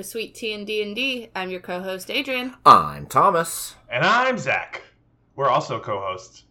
[0.00, 1.28] to Sweet Tea and D&D.
[1.36, 2.54] I'm your co-host Adrian.
[2.64, 3.74] I'm Thomas.
[3.90, 4.80] And I'm Zach.
[5.36, 6.44] We're also co-hosts.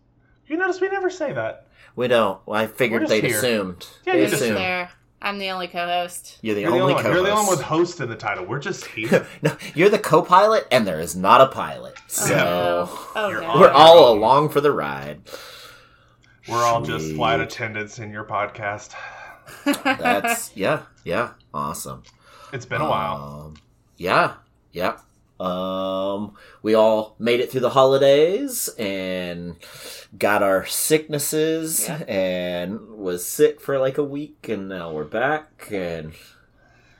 [0.45, 1.67] You notice we never say that.
[1.95, 2.39] We don't.
[2.47, 3.37] I figured they'd here.
[3.37, 3.87] assumed.
[4.05, 4.57] Yeah, they you just assumed.
[4.57, 4.91] There.
[5.19, 6.37] I'm the only co-host.
[6.43, 7.15] You're the You're only the, only co-host.
[7.15, 8.45] You're the only one with host in the title.
[8.45, 9.25] We're just here.
[9.41, 11.95] no, you're the co-pilot, and there is not a pilot.
[11.97, 12.89] Oh, so no.
[13.15, 13.59] Oh no.
[13.59, 15.21] we're all along for the ride.
[16.47, 17.15] We're all just Sweet.
[17.15, 18.93] flight attendants in your podcast.
[19.83, 22.03] That's yeah, yeah, awesome.
[22.53, 23.43] It's been a while.
[23.47, 23.53] Um,
[23.97, 24.33] yeah,
[24.71, 24.97] yeah.
[25.39, 29.55] Um, we all made it through the holidays and
[30.17, 32.03] got our sicknesses Yeah.
[32.07, 35.69] and was sick for like a week, and now we're back.
[35.71, 36.13] And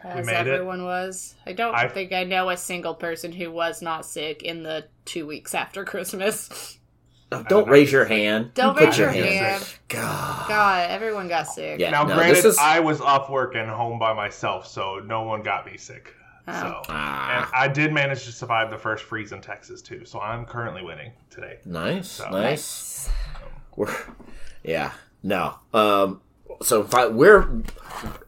[0.02, 0.48] As made it.
[0.48, 1.36] everyone was.
[1.46, 4.86] I don't I- think I know a single person who was not sick in the
[5.04, 6.78] two weeks after Christmas.
[7.32, 7.72] oh, don't know.
[7.74, 8.52] raise your hand.
[8.54, 9.64] Don't Put raise your hand.
[9.88, 10.48] God.
[10.48, 11.80] God, everyone got sick.
[11.80, 11.92] Yeah.
[11.92, 15.42] now, no, granted, is- I was off work and home by myself, so no one
[15.44, 16.14] got me sick.
[16.48, 16.54] Oh.
[16.62, 20.04] So, and Ah, I did manage to survive the first freeze in Texas too.
[20.06, 21.60] So I'm currently winning today.
[21.66, 23.10] nice, So- nice.
[23.76, 23.94] We're,
[24.64, 24.92] yeah,
[25.24, 25.56] no.
[25.74, 26.22] Um,
[26.62, 27.62] so fi- we're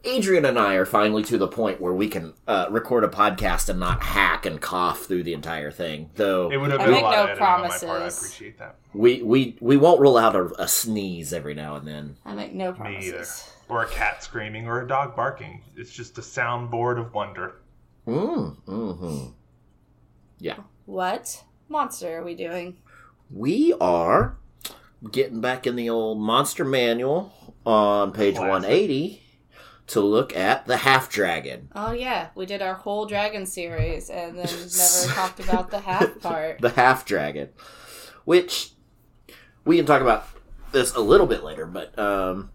[0.03, 3.69] Adrian and I are finally to the point where we can uh, record a podcast
[3.69, 6.09] and not hack and cough through the entire thing.
[6.15, 7.83] Though It would have I been a make lot no of editing on my part.
[7.83, 8.17] I promises.
[8.19, 8.75] appreciate that.
[8.93, 12.17] we we we won't rule out a, a sneeze every now and then.
[12.25, 13.11] I make no Me either.
[13.17, 13.47] promises.
[13.69, 15.61] Or a cat screaming or a dog barking.
[15.77, 17.55] It's just a soundboard of wonder.
[18.07, 19.27] Mm, hmm
[20.39, 22.77] Yeah, What monster are we doing?
[23.29, 24.35] we are
[25.11, 27.31] getting back in the old monster manual
[27.65, 28.49] on page Classic.
[28.49, 29.23] one eighty
[29.87, 31.67] to look at the half dragon.
[31.75, 34.45] Oh yeah, we did our whole dragon series and then
[34.77, 36.61] never talked about the half part.
[36.61, 37.49] the half dragon,
[38.25, 38.71] which
[39.65, 40.27] we can talk about
[40.71, 41.65] this a little bit later.
[41.65, 42.51] But um,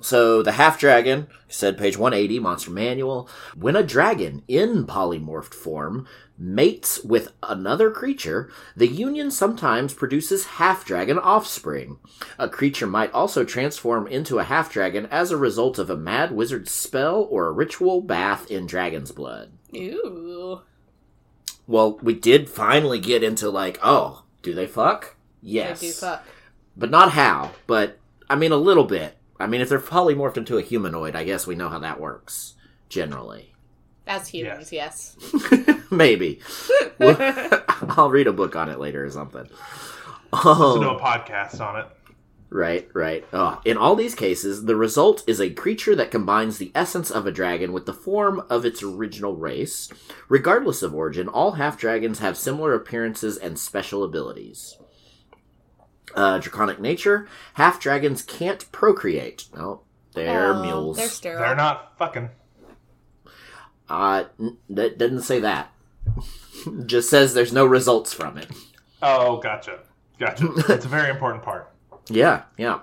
[0.00, 3.28] so the half dragon said page one eighty monster manual.
[3.56, 6.06] When a dragon in polymorphed form
[6.38, 11.98] mates with another creature, the union sometimes produces half dragon offspring.
[12.38, 16.32] A creature might also transform into a half dragon as a result of a mad
[16.32, 19.52] wizard's spell or a ritual bath in dragon's blood.
[19.76, 20.62] Ooh.
[21.66, 25.16] Well, we did finally get into like, oh, do they fuck?
[25.42, 25.80] Yes.
[25.80, 26.24] They do fuck.
[26.76, 27.98] But not how, but
[28.30, 29.18] I mean a little bit.
[29.40, 32.54] I mean if they're polymorphed into a humanoid, I guess we know how that works.
[32.88, 33.52] Generally.
[34.06, 35.16] As humans, yes.
[35.90, 36.40] Maybe.
[36.98, 37.16] Well,
[37.96, 39.44] I'll read a book on it later or something.
[39.44, 39.50] To
[40.42, 41.86] do Um, a podcast on it.
[42.52, 43.24] Right, right.
[43.32, 47.24] Oh, in all these cases, the result is a creature that combines the essence of
[47.24, 49.88] a dragon with the form of its original race.
[50.28, 54.76] Regardless of origin, all half dragons have similar appearances and special abilities.
[56.14, 59.46] Uh, draconic nature, half dragons can't procreate.
[59.54, 59.82] No,
[60.14, 60.96] they're Oh, mules.
[60.96, 61.40] They're sterile.
[61.40, 62.30] They're not fucking.
[63.88, 65.72] Uh, n- that doesn't say that.
[66.86, 68.48] Just says there's no results from it.
[69.02, 69.80] Oh, gotcha.
[70.18, 70.48] Gotcha.
[70.68, 71.66] It's a very important part.
[72.12, 72.80] Yeah, yeah.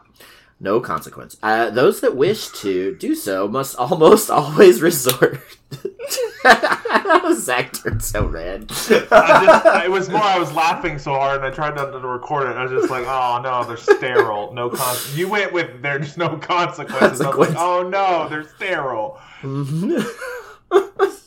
[0.60, 1.38] No consequence.
[1.44, 5.40] Uh, those that wish to do so must almost always resort.
[7.36, 8.72] Zach turned so red.
[8.72, 12.00] I just, it was more I was laughing so hard and I tried not to
[12.00, 12.56] record it.
[12.56, 14.52] I was just like, oh no, they're sterile.
[14.54, 14.96] No con.
[15.14, 17.22] You went with there's no consequences.
[17.22, 17.56] I was like, Consequence.
[17.60, 19.20] oh no, they're sterile.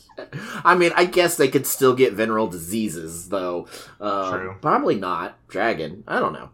[0.63, 3.67] I mean, I guess they could still get venereal diseases, though.
[3.99, 4.55] Um, True.
[4.61, 5.35] Probably not.
[5.47, 6.03] Dragon.
[6.07, 6.49] I don't know.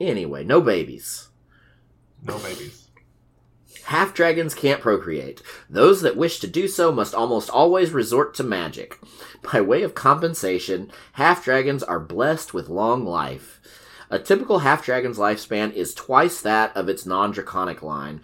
[0.00, 1.28] Anyway, no babies.
[2.26, 2.88] No babies.
[3.84, 5.42] Half dragons can't procreate.
[5.70, 8.98] Those that wish to do so must almost always resort to magic.
[9.52, 13.60] By way of compensation, half dragons are blessed with long life.
[14.10, 18.22] A typical half dragon's lifespan is twice that of its non draconic line.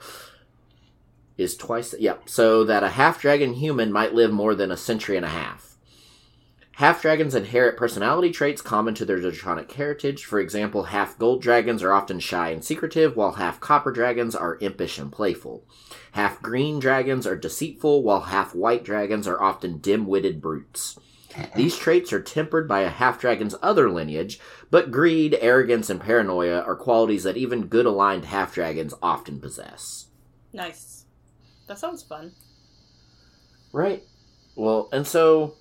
[1.36, 5.16] Is twice, yep, so that a half dragon human might live more than a century
[5.16, 5.71] and a half.
[6.82, 10.24] Half dragons inherit personality traits common to their draconic heritage.
[10.24, 14.58] For example, half gold dragons are often shy and secretive, while half copper dragons are
[14.60, 15.64] impish and playful.
[16.10, 20.98] Half green dragons are deceitful, while half white dragons are often dim witted brutes.
[21.36, 21.46] Uh-huh.
[21.54, 26.62] These traits are tempered by a half dragon's other lineage, but greed, arrogance, and paranoia
[26.62, 30.08] are qualities that even good aligned half dragons often possess.
[30.52, 31.04] Nice.
[31.68, 32.32] That sounds fun.
[33.72, 34.02] Right.
[34.56, 35.54] Well, and so,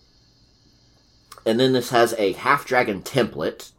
[1.45, 3.71] and then this has a half dragon template.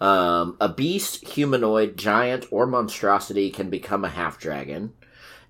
[0.00, 4.92] Um, a beast, humanoid, giant, or monstrosity can become a half dragon.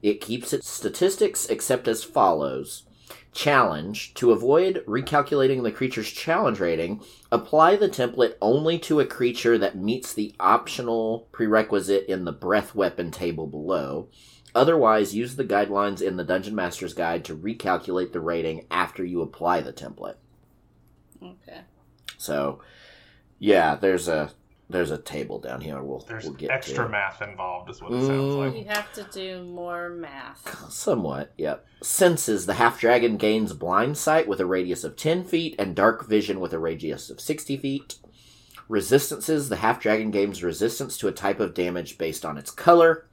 [0.02, 2.84] It keeps its statistics except as follows.
[3.32, 4.14] Challenge.
[4.14, 9.76] To avoid recalculating the creature's challenge rating, apply the template only to a creature that
[9.76, 14.08] meets the optional prerequisite in the breath weapon table below.
[14.54, 19.20] Otherwise, use the guidelines in the Dungeon Master's Guide to recalculate the rating after you
[19.20, 20.16] apply the template.
[21.22, 21.60] Okay.
[22.18, 22.60] So,
[23.38, 24.30] yeah, there's a
[24.68, 25.80] there's a table down here.
[25.80, 26.90] We'll There's we'll get extra to.
[26.90, 28.52] math involved, is what it sounds like.
[28.52, 30.72] We have to do more math.
[30.72, 31.64] Somewhat, yep.
[31.82, 36.08] Senses the half dragon gains blind sight with a radius of 10 feet and dark
[36.08, 37.96] vision with a radius of 60 feet.
[38.68, 43.06] Resistances the half dragon gains resistance to a type of damage based on its color.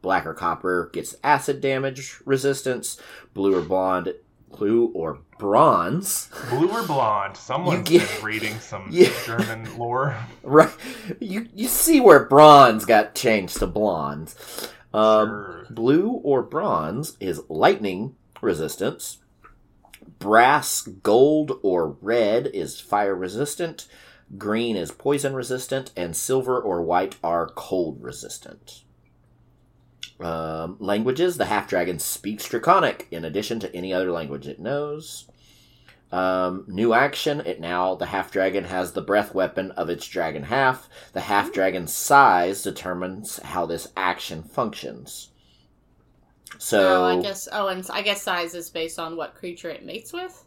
[0.00, 2.98] Black or copper gets acid damage resistance.
[3.34, 4.14] Blue or blonde,
[4.56, 6.28] blue or bronze.
[6.50, 7.36] Blue or blonde?
[7.36, 9.10] Someone's get- been reading some Yeah.
[9.26, 10.16] German lore.
[10.42, 10.70] Right,
[11.20, 14.34] you you see where bronze got changed to blonde.
[14.92, 15.66] Um, Sure.
[15.70, 19.18] Blue or bronze is lightning resistance.
[20.18, 23.86] Brass, gold, or red is fire resistant.
[24.38, 28.83] Green is poison resistant, and silver or white are cold resistant.
[30.24, 35.28] Um, languages: the half dragon speaks Draconic in addition to any other language it knows.
[36.10, 40.44] Um, new action: it now the half dragon has the breath weapon of its dragon
[40.44, 40.88] half.
[41.12, 45.30] The half dragon's size determines how this action functions.
[46.56, 47.46] So oh, I guess.
[47.52, 50.42] Oh, and I guess size is based on what creature it mates with.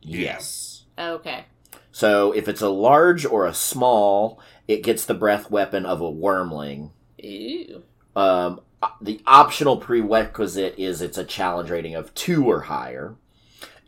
[0.00, 0.84] yes.
[0.98, 1.44] Okay.
[1.92, 6.10] So if it's a large or a small, it gets the breath weapon of a
[6.10, 6.92] wyrmling.
[7.22, 7.82] Ooh.
[8.16, 8.60] Um,
[9.00, 13.16] the optional prerequisite is it's a challenge rating of two or higher.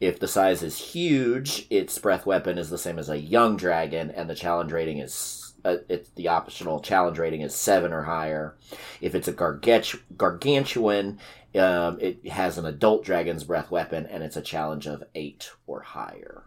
[0.01, 4.11] If the size is huge, its breath weapon is the same as a young dragon,
[4.11, 8.57] and the challenge rating is uh, it's the optional challenge rating is seven or higher.
[9.03, 11.19] If it's a gargant- gargantuan,
[11.55, 15.83] um, it has an adult dragon's breath weapon, and it's a challenge of eight or
[15.83, 16.45] higher.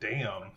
[0.00, 0.50] Damn.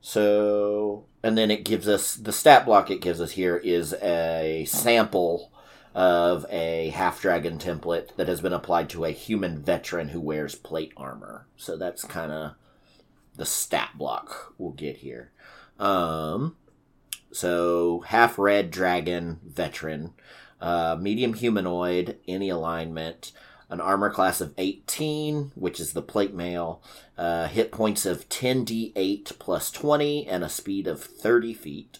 [0.00, 4.64] So, and then it gives us the stat block it gives us here is a
[4.68, 5.50] sample
[5.94, 10.54] of a half dragon template that has been applied to a human veteran who wears
[10.54, 11.46] plate armor.
[11.56, 12.52] So that's kind of
[13.36, 15.32] the stat block we'll get here.
[15.78, 16.56] Um,
[17.32, 20.12] so half red dragon veteran,
[20.60, 23.32] uh, medium humanoid, any alignment,
[23.68, 26.82] an armor class of 18, which is the plate mail,
[27.20, 31.98] uh, hit points of 10d8 plus 20, and a speed of 30 feet.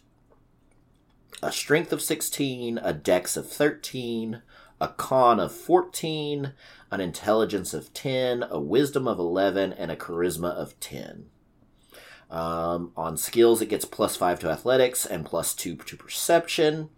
[1.42, 4.40] A strength of 16, a dex of 13,
[4.80, 6.54] a con of 14,
[6.90, 11.26] an intelligence of 10, a wisdom of 11, and a charisma of 10.
[12.30, 16.88] Um, on skills, it gets plus 5 to athletics and plus 2 to perception.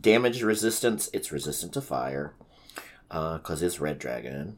[0.00, 2.32] Damage resistance, it's resistant to fire
[3.10, 4.56] because it's red dragon.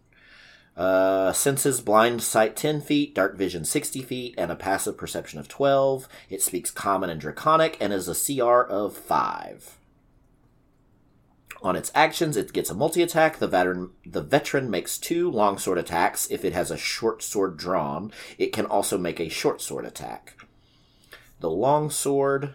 [0.78, 5.48] Uh, senses blind sight 10 feet, dark vision 60 feet, and a passive perception of
[5.48, 6.08] 12.
[6.30, 9.76] It speaks common and draconic and is a CR of 5.
[11.62, 13.38] On its actions, it gets a multi attack.
[13.38, 16.30] The veteran, the veteran makes two longsword attacks.
[16.30, 20.36] If it has a short sword drawn, it can also make a short sword attack.
[21.40, 22.54] The longsword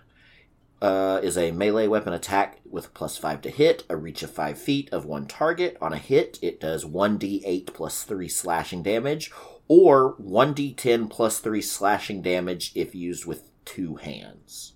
[0.84, 4.58] uh, is a melee weapon attack with plus 5 to hit, a reach of 5
[4.58, 5.78] feet of one target.
[5.82, 9.32] On a hit, it does 1d8 plus 3 slashing damage,
[9.70, 14.74] or 1d10 plus 3 slashing damage if used with two hands.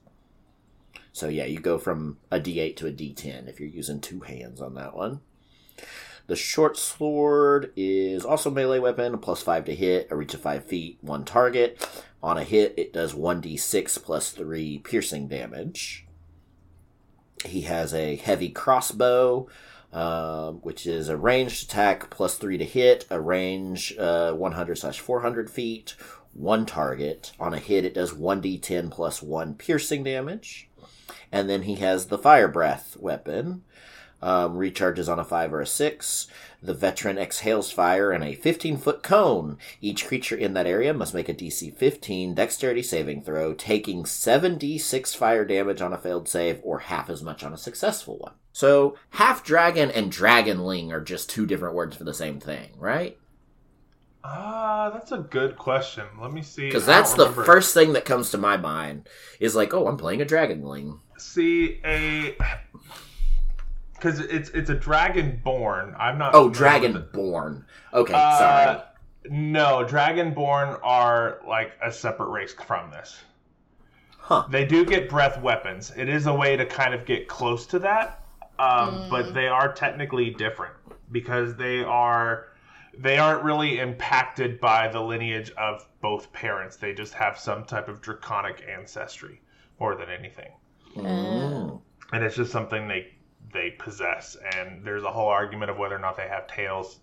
[1.12, 4.62] So, yeah, you go from a d8 to a d10 if you're using two hands
[4.62, 5.20] on that one.
[6.28, 10.66] The short sword is also melee weapon, plus 5 to hit, a reach of 5
[10.66, 11.88] feet, one target.
[12.22, 16.06] On a hit, it does 1d6 plus 3 piercing damage.
[17.46, 19.48] He has a heavy crossbow,
[19.94, 25.00] um, which is a ranged attack plus 3 to hit, a range uh, 100 slash
[25.00, 25.96] 400 feet,
[26.34, 27.32] one target.
[27.40, 30.70] On a hit, it does 1d10 plus 1 piercing damage.
[31.32, 33.64] And then he has the fire breath weapon,
[34.22, 36.28] um, recharges on a 5 or a 6.
[36.62, 39.58] The veteran exhales fire in a 15 foot cone.
[39.80, 45.16] Each creature in that area must make a DC 15 dexterity saving throw, taking 7d6
[45.16, 48.34] fire damage on a failed save or half as much on a successful one.
[48.54, 53.18] So, half dragon and dragonling are just two different words for the same thing, right?
[54.24, 56.06] Ah, that's a good question.
[56.20, 56.66] Let me see.
[56.66, 59.08] Because that's the first thing that comes to my mind
[59.40, 61.00] is like, oh, I'm playing a dragonling.
[61.18, 62.36] See a
[63.98, 65.96] because it's it's a dragonborn.
[66.00, 66.34] I'm not.
[66.34, 67.14] Oh, familiar with it.
[67.14, 67.64] dragonborn.
[67.94, 68.80] Okay, Uh, sorry.
[69.30, 73.18] No, dragonborn are like a separate race from this.
[74.20, 74.46] Huh.
[74.50, 75.92] They do get breath weapons.
[75.96, 78.24] It is a way to kind of get close to that,
[78.60, 80.74] um, but they are technically different
[81.12, 82.48] because they are
[83.00, 86.78] they aren't really impacted by the lineage of both parents.
[86.78, 89.40] They just have some type of draconic ancestry
[89.80, 90.52] more than anything,
[90.96, 91.80] Mm.
[92.12, 93.14] and it's just something they
[93.54, 97.00] they possess, and there's a whole argument of whether or not they have tails.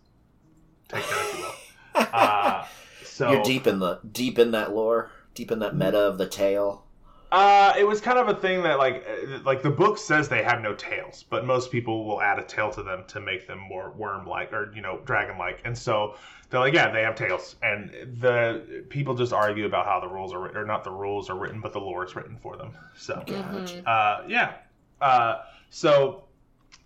[0.88, 1.54] Take that if you will.
[1.96, 2.66] Uh,
[3.04, 6.26] so You're deep in the deep in that lore, deep in that meta of the
[6.26, 6.84] tail.
[7.30, 10.42] Uh, it was kind of a thing that like uh, like the book says they
[10.42, 13.58] have no tails, but most people will add a tail to them to make them
[13.58, 16.14] more worm like or you know dragon like, and so
[16.50, 20.32] they're like yeah they have tails, and the people just argue about how the rules
[20.32, 22.72] are written or not the rules are written, but the lore is written for them.
[22.96, 23.14] So
[23.86, 24.54] uh, yeah,
[25.00, 25.38] uh,
[25.70, 26.24] so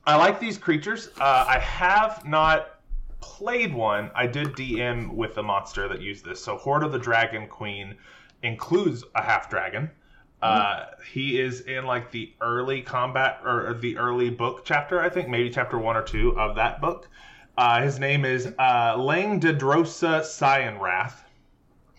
[0.08, 1.10] I like these creatures.
[1.20, 2.80] Uh, I have not
[3.20, 4.10] played one.
[4.14, 6.42] I did DM with the monster that used this.
[6.42, 7.94] So Hoard of the Dragon Queen
[8.42, 9.90] includes a half dragon.
[10.40, 15.28] Uh, he is in like the early combat or the early book chapter, I think,
[15.28, 17.06] maybe chapter one or two of that book.
[17.58, 21.16] Uh, his name is uh, Lang Dedrosa Cyanrath.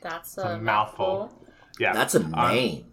[0.02, 1.20] That's a a, mouthful.
[1.20, 1.46] mouthful.
[1.80, 2.86] Yeah, That's a I'm- name.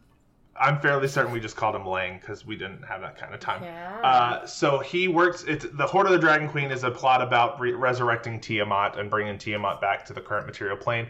[0.60, 3.40] I'm fairly certain we just called him Lang because we didn't have that kind of
[3.40, 3.62] time.
[3.62, 4.00] Yeah.
[4.02, 5.44] Uh, so he works.
[5.46, 9.10] It's the Hoard of the Dragon Queen is a plot about re- resurrecting Tiamat and
[9.10, 11.08] bringing Tiamat back to the current material plane.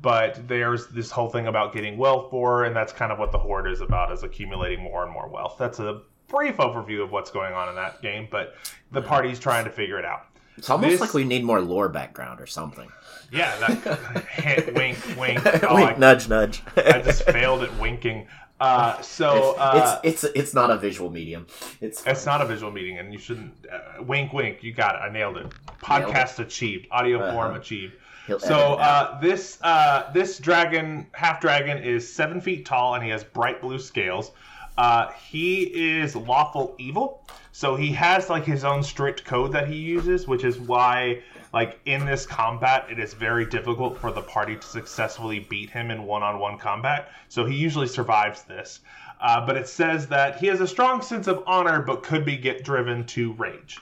[0.00, 3.32] But there's this whole thing about getting wealth for, her, and that's kind of what
[3.32, 5.56] the Hoard is about: is accumulating more and more wealth.
[5.58, 8.54] That's a brief overview of what's going on in that game, but
[8.92, 10.26] the party's trying to figure it out.
[10.56, 12.88] It's almost this- like we need more lore background or something.
[13.32, 15.40] Yeah, that hint, wink, wink.
[15.64, 16.62] Oh, Wink, I, nudge, nudge.
[16.76, 18.26] I just failed at winking.
[18.60, 21.46] Uh, so uh, it's it's it's not a visual medium.
[21.80, 23.52] It's It's not a visual meeting, and you shouldn't.
[23.72, 24.62] Uh, wink, wink.
[24.62, 24.98] You got it.
[24.98, 25.46] I nailed it.
[25.82, 26.88] Podcast achieved.
[26.90, 27.60] Audio form Uh-huh.
[27.60, 27.94] achieved.
[28.26, 33.04] He'll So it uh, this uh, this dragon, half dragon, is seven feet tall, and
[33.04, 34.32] he has bright blue scales.
[34.76, 35.62] Uh, he
[36.00, 40.44] is lawful evil, so he has like his own strict code that he uses, which
[40.44, 41.20] is why,
[41.52, 45.90] like in this combat, it is very difficult for the party to successfully beat him
[45.90, 47.10] in one-on-one combat.
[47.28, 48.80] So he usually survives this.
[49.20, 52.36] Uh, but it says that he has a strong sense of honor, but could be
[52.36, 53.78] get driven to rage.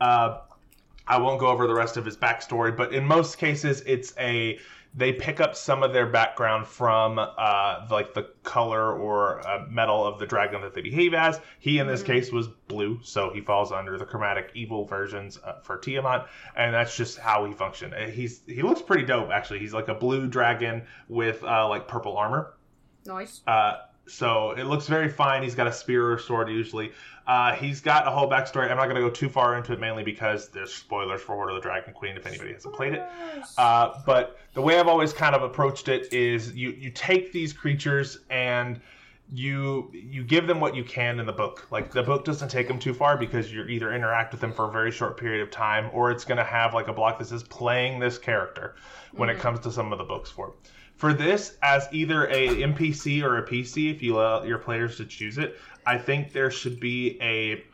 [0.00, 0.38] Uh,
[1.06, 4.58] I won't go over the rest of his backstory, but in most cases, it's a
[4.96, 10.06] they pick up some of their background from uh, like the color or uh, metal
[10.06, 11.40] of the dragon that they behave as.
[11.58, 15.60] He, in this case, was blue, so he falls under the chromatic evil versions uh,
[15.62, 17.94] for Tiamat, and that's just how he functioned.
[17.94, 19.58] Uh, He's he looks pretty dope actually.
[19.58, 22.54] He's like a blue dragon with uh, like purple armor.
[23.04, 23.40] Nice.
[23.46, 25.42] Uh, so it looks very fine.
[25.42, 26.92] He's got a spear or sword usually.
[27.26, 28.70] Uh, he's got a whole backstory.
[28.70, 31.48] I'm not going to go too far into it, mainly because there's spoilers for Hoard
[31.50, 33.02] of the Dragon Queen if anybody hasn't played it.
[33.56, 37.52] Uh, but the way I've always kind of approached it is you you take these
[37.52, 38.78] creatures and
[39.32, 41.66] you you give them what you can in the book.
[41.70, 44.68] Like the book doesn't take them too far because you either interact with them for
[44.68, 47.26] a very short period of time, or it's going to have like a block that
[47.26, 48.76] says playing this character
[49.12, 50.48] when it comes to some of the books for.
[50.48, 50.54] it.
[50.96, 55.04] For this, as either a NPC or a PC, if you allow your players to
[55.04, 57.64] choose it, I think there should be a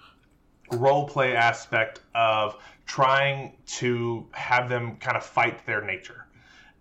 [0.72, 6.26] role play aspect of trying to have them kind of fight their nature.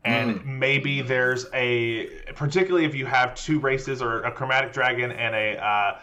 [0.05, 5.35] And maybe there's a, particularly if you have two races or a chromatic dragon and
[5.35, 5.99] a, uh,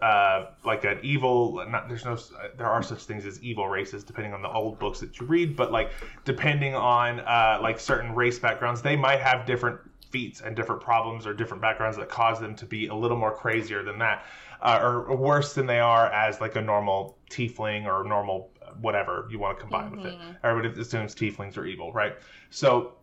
[0.00, 2.16] uh, like an evil, not, there's no,
[2.56, 5.56] there are such things as evil races depending on the old books that you read,
[5.56, 5.90] but like
[6.24, 9.78] depending on uh, like certain race backgrounds, they might have different
[10.10, 13.34] feats and different problems or different backgrounds that cause them to be a little more
[13.34, 14.24] crazier than that
[14.62, 18.50] uh, or, or worse than they are as like a normal tiefling or normal
[18.80, 20.14] whatever you want to combine with it.
[20.44, 22.14] Everybody assumes tieflings are evil, right?
[22.50, 22.94] So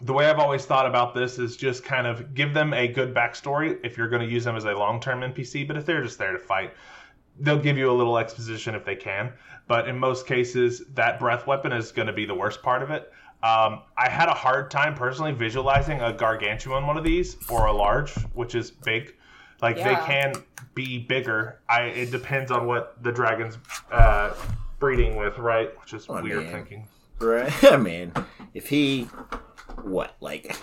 [0.00, 3.14] the way I've always thought about this is just kind of give them a good
[3.14, 6.02] backstory if you're going to use them as a long term NPC, but if they're
[6.02, 6.72] just there to fight,
[7.40, 9.32] they'll give you a little exposition if they can.
[9.66, 12.90] But in most cases, that breath weapon is going to be the worst part of
[12.90, 13.12] it.
[13.42, 17.72] Um, I had a hard time personally visualizing a gargantuan one of these or a
[17.72, 19.14] large, which is big.
[19.60, 20.34] Like they can
[20.74, 21.60] be bigger.
[21.68, 23.58] I it depends on what the dragon's
[23.90, 24.34] uh,
[24.78, 25.70] breeding with, right?
[25.80, 26.52] Which is Oh, weird man.
[26.52, 26.88] thinking.
[27.20, 27.52] Right.
[27.72, 28.12] I mean,
[28.54, 29.08] if he,
[29.84, 30.56] what, like,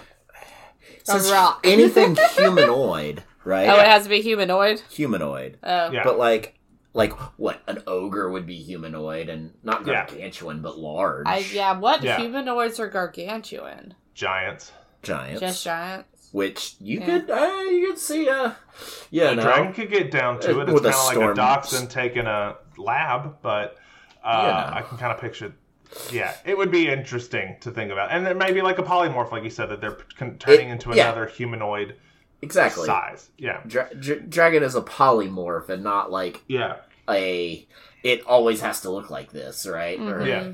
[1.07, 1.62] A rock.
[1.63, 3.69] anything humanoid, right?
[3.69, 4.81] Oh, it has to be humanoid.
[4.89, 6.03] humanoid, Oh, Yeah.
[6.03, 6.57] but like,
[6.93, 7.62] like what?
[7.67, 10.05] An ogre would be humanoid and not Yeah.
[10.07, 11.27] gargantuan, but large.
[11.27, 11.77] I yeah.
[11.77, 12.17] What Yeah.
[12.19, 13.95] humanoids are gargantuan?
[14.13, 14.72] Giants.
[15.03, 15.39] giants.
[15.39, 16.29] Just giants.
[16.31, 17.05] which you Yeah.
[17.05, 18.51] could, uh, you could see, uh,
[19.12, 20.69] yeah, a no, dragon could get down to it.
[20.69, 23.77] It's kind of like a dachshund taking a lab, but
[24.24, 24.77] uh, Yeah.
[24.77, 25.53] I can kind of picture.
[26.11, 29.43] Yeah, it would be interesting to think about, and then maybe like a polymorph, like
[29.43, 31.03] you said, that they're con- turning into yeah.
[31.09, 31.95] another humanoid
[32.41, 32.85] exactly.
[32.85, 33.29] size.
[33.37, 36.77] Yeah, Dra- dra- dragon is a polymorph and not like yeah,
[37.09, 37.67] a.
[38.03, 39.99] It always has to look like this, right?
[39.99, 40.27] Or- Mhm.
[40.27, 40.53] yeah.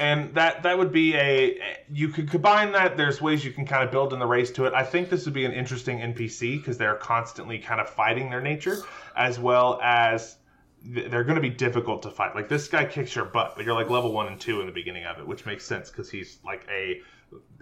[0.00, 1.58] And that that would be a
[1.92, 2.96] you could combine that.
[2.96, 4.72] There's ways you can kind of build in the race to it.
[4.74, 8.40] I think this would be an interesting NPC because they're constantly kind of fighting their
[8.40, 8.78] nature,
[9.16, 10.36] as well as
[10.82, 12.34] they're going to be difficult to fight.
[12.34, 14.72] Like this guy kicks your butt, but you're like level one and two in the
[14.72, 17.00] beginning of it, which makes sense because he's like a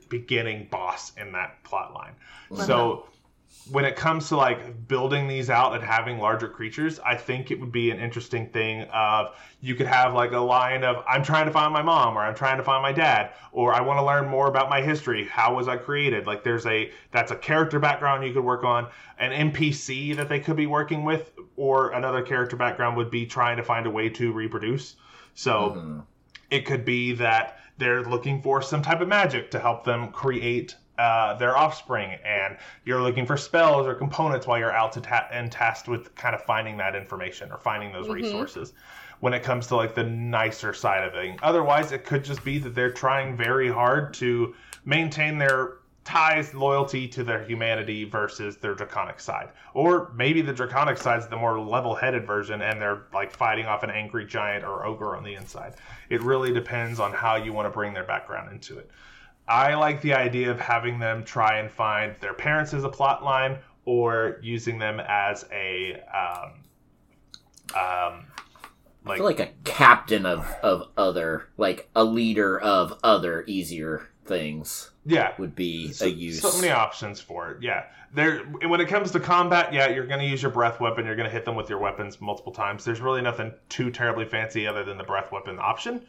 [0.08, 2.14] beginning boss in that plot line.
[2.66, 3.08] So
[3.70, 7.60] when it comes to like building these out and having larger creatures, I think it
[7.60, 11.46] would be an interesting thing of you could have like a line of I'm trying
[11.46, 14.04] to find my mom or I'm trying to find my dad or I want to
[14.04, 15.26] learn more about my history.
[15.26, 16.26] How was I created?
[16.26, 18.88] Like there's a that's a character background you could work on,
[19.18, 23.56] an NPC that they could be working with or another character background would be trying
[23.58, 24.96] to find a way to reproduce.
[25.34, 26.00] So mm-hmm.
[26.50, 30.74] it could be that they're looking for some type of magic to help them create
[30.98, 35.28] uh, their offspring, and you're looking for spells or components while you're out to ta-
[35.30, 38.72] and tasked with kind of finding that information or finding those resources.
[39.20, 42.58] When it comes to like the nicer side of it, otherwise it could just be
[42.58, 48.74] that they're trying very hard to maintain their ties, loyalty to their humanity versus their
[48.74, 49.50] draconic side.
[49.74, 53.90] Or maybe the draconic side's the more level-headed version and they're like fighting off an
[53.90, 55.74] angry giant or ogre on the inside.
[56.08, 58.90] It really depends on how you want to bring their background into it.
[59.48, 63.24] I like the idea of having them try and find their parents as a plot
[63.24, 66.52] line or using them as a um,
[67.74, 68.26] um,
[69.06, 74.90] I feel like a captain of of other, like a leader of other easier things
[75.06, 76.42] yeah would be so, a use.
[76.42, 77.62] so many options for it.
[77.62, 78.40] Yeah, there.
[78.40, 81.06] When it comes to combat, yeah, you're going to use your breath weapon.
[81.06, 82.84] You're going to hit them with your weapons multiple times.
[82.84, 86.02] There's really nothing too terribly fancy other than the breath weapon option.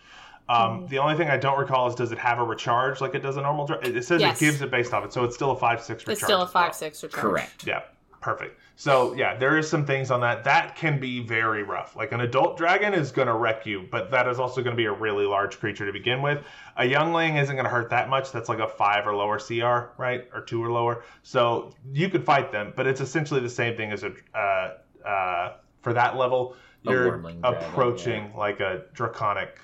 [0.50, 3.22] Um, The only thing I don't recall is does it have a recharge like it
[3.22, 3.68] does a normal?
[3.68, 4.42] dra- It it says Yes.
[4.42, 6.14] it gives it based off it, so it's still a five six recharge.
[6.18, 6.64] It's still a as well.
[6.66, 7.22] five six recharge.
[7.22, 7.68] Correct.
[7.68, 7.82] Yeah,
[8.20, 8.60] perfect.
[8.76, 11.96] So yeah, there is some things on that that can be very rough.
[11.96, 14.78] Like an adult dragon is going to wreck you, but that is also going to
[14.78, 16.44] be a really large creature to begin with.
[16.78, 18.32] A youngling isn't going to hurt that much.
[18.32, 21.04] That's like a five or lower CR, right, or two or lower.
[21.24, 25.54] So you could fight them, but it's essentially the same thing as a uh, uh,
[25.82, 26.56] for that level.
[26.88, 29.60] A You're wyrmling dragon, approaching like a draconic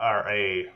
[0.00, 0.66] or a.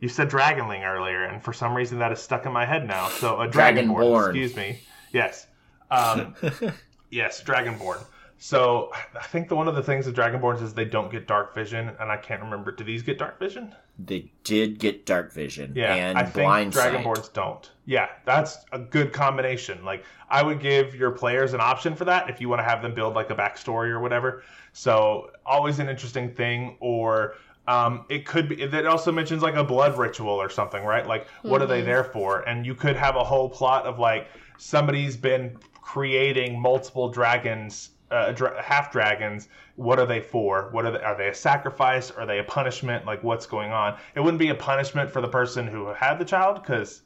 [0.00, 3.08] You said dragonling earlier, and for some reason that is stuck in my head now.
[3.08, 3.86] So a dragonborn.
[3.96, 4.26] Dragonborn.
[4.28, 4.80] Excuse me.
[5.12, 5.46] Yes.
[5.90, 6.34] Um,
[7.10, 8.04] yes, dragonborn.
[8.38, 11.54] So I think the one of the things with dragonborns is they don't get dark
[11.54, 12.70] vision, and I can't remember.
[12.72, 13.74] Do these get dark vision?
[13.98, 16.92] They did get dark vision Yeah, and I think blind sight.
[16.92, 17.70] dragonborns don't.
[17.86, 19.82] Yeah, that's a good combination.
[19.86, 22.82] Like I would give your players an option for that if you want to have
[22.82, 24.42] them build like a backstory or whatever.
[24.74, 26.76] So always an interesting thing.
[26.80, 27.36] Or
[27.68, 28.60] um, it could be.
[28.62, 31.06] It also mentions like a blood ritual or something, right?
[31.06, 32.40] Like what are they there for?
[32.48, 37.90] And you could have a whole plot of like somebody's been creating multiple dragons.
[38.08, 39.48] Uh, dra- half dragons.
[39.74, 40.68] What are they for?
[40.70, 41.00] What are they?
[41.00, 42.12] Are they a sacrifice?
[42.12, 43.04] Are they a punishment?
[43.04, 43.98] Like what's going on?
[44.14, 47.02] It wouldn't be a punishment for the person who had the child because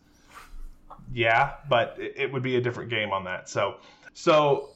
[1.12, 3.48] yeah, but it, it would be a different game on that.
[3.48, 3.76] So,
[4.12, 4.70] so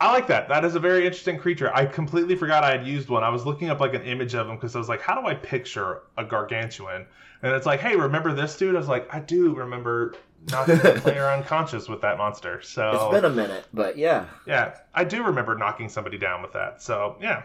[0.00, 0.48] I like that.
[0.48, 1.74] That is a very interesting creature.
[1.74, 3.22] I completely forgot I had used one.
[3.22, 5.26] I was looking up like an image of him because I was like, how do
[5.26, 7.06] I picture a gargantuan?
[7.42, 8.74] And it's like, hey, remember this dude?
[8.74, 10.14] I was like, I do remember
[10.50, 12.60] knocking the player unconscious with that monster.
[12.62, 14.26] So It's been a minute, but yeah.
[14.46, 16.82] yeah, I do remember knocking somebody down with that.
[16.82, 17.44] So yeah.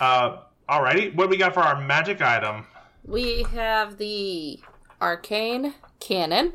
[0.00, 2.66] Uh, alrighty, what do we got for our magic item?
[3.04, 4.60] We have the
[5.00, 6.52] arcane cannon.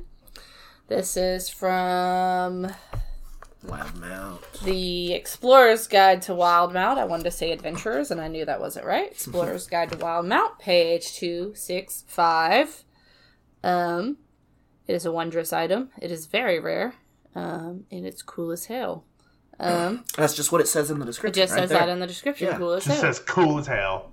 [0.88, 2.68] This is from
[3.68, 4.62] Loudmouth.
[4.64, 6.98] the Explorer's Guide to Wildemount.
[6.98, 9.12] I wanted to say Adventurers, and I knew that wasn't right.
[9.12, 12.84] Explorer's Guide to Wildemount, page two six five.
[13.64, 14.18] Um,
[14.88, 15.90] it is a wondrous item.
[16.02, 16.94] It is very rare,
[17.34, 19.04] um, and it's cool as hell.
[19.60, 21.42] Um, That's just what it says in the description.
[21.42, 21.80] it just right says there.
[21.80, 22.48] that in the description.
[22.50, 23.14] Yeah, cool as Just hell.
[23.14, 24.12] says cool as hell.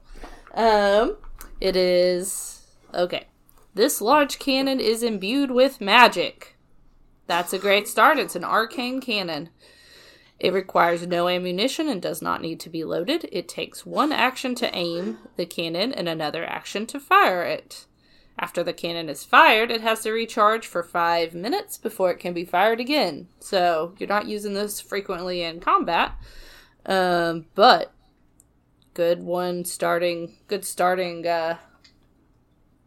[0.55, 1.17] Um,
[1.61, 3.27] it is okay.
[3.75, 6.57] This large cannon is imbued with magic.
[7.27, 8.19] That's a great start.
[8.19, 9.51] It's an arcane cannon.
[10.39, 13.29] It requires no ammunition and does not need to be loaded.
[13.31, 17.87] It takes one action to aim the cannon and another action to fire it.
[18.39, 22.33] After the cannon is fired, it has to recharge for five minutes before it can
[22.33, 23.29] be fired again.
[23.39, 26.15] So you're not using this frequently in combat.
[26.87, 27.93] Um, but
[28.95, 31.57] good one starting good starting uh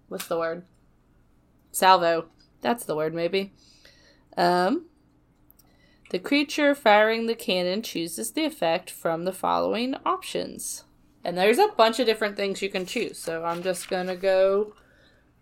[0.07, 0.63] what's the word
[1.71, 2.25] salvo
[2.61, 3.51] that's the word maybe
[4.37, 4.85] um
[6.11, 10.83] the creature firing the cannon chooses the effect from the following options
[11.23, 14.73] and there's a bunch of different things you can choose so i'm just gonna go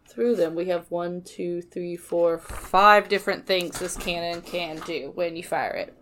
[0.07, 5.11] through them we have one two three four five different things this cannon can do
[5.15, 5.97] when you fire it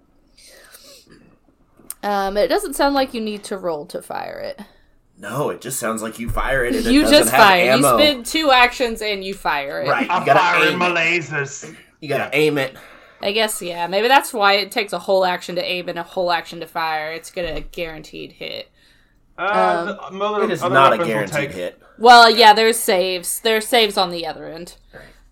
[2.03, 4.59] um, it doesn't sound like you need to roll to fire it.
[5.17, 7.71] No, it just sounds like you fire it and it you doesn't just have fire.
[7.71, 7.97] ammo.
[7.97, 9.87] You spend two actions and you fire it.
[9.87, 10.09] Right.
[10.09, 11.21] I'm firing aim my it.
[11.21, 11.75] lasers.
[12.01, 12.75] You gotta aim it.
[13.21, 13.87] I guess yeah.
[13.87, 16.67] Maybe that's why it takes a whole action to aim and a whole action to
[16.67, 17.13] fire.
[17.13, 18.69] It's gonna guaranteed hit.
[19.37, 21.81] Uh, the other, It is not a guaranteed take- hit.
[21.97, 23.39] Well, yeah, there's saves.
[23.39, 24.75] There's saves on the other end.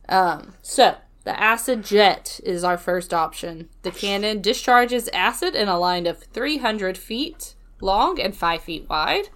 [0.07, 3.69] Um, so the acid jet is our first option.
[3.81, 9.29] The cannon discharges acid in a line of 300 feet long and 5 feet wide.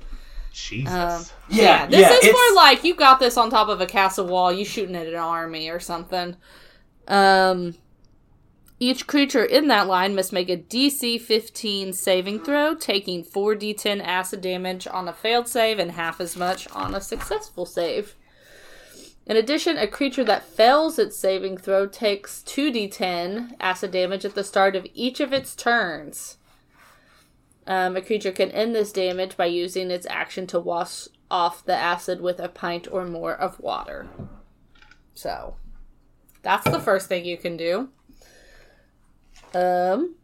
[0.52, 1.34] Jesus.
[1.50, 4.64] Yeah, this is more like you got this on top of a castle wall, you
[4.64, 6.36] shooting at an army or something.
[7.08, 7.76] Um
[8.84, 14.42] each creature in that line must make a DC 15 saving throw, taking 4d10 acid
[14.42, 18.16] damage on a failed save and half as much on a successful save.
[19.26, 24.44] In addition, a creature that fails its saving throw takes 2d10 acid damage at the
[24.44, 26.38] start of each of its turns.
[27.66, 31.76] Um, a creature can end this damage by using its action to wash off the
[31.76, 34.10] acid with a pint or more of water.
[35.14, 35.56] So,
[36.44, 37.90] that's the first thing you can do.
[39.54, 40.16] Um,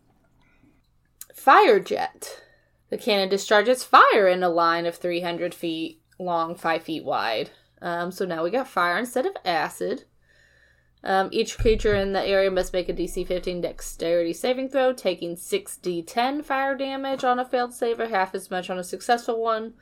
[1.33, 2.43] fire jet.
[2.89, 7.51] The cannon discharges fire in a line of 300 feet long, 5 feet wide.
[7.81, 10.03] Um, so now we got fire instead of acid.
[11.01, 15.35] Um, each creature in the area must make a DC 15 dexterity saving throw, taking
[15.35, 19.75] 6d10 fire damage on a failed save or half as much on a successful one.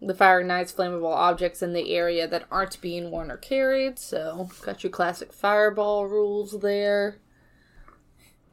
[0.00, 4.48] The fire ignites flammable objects in the area that aren't being worn or carried, so
[4.62, 7.18] got your classic fireball rules there.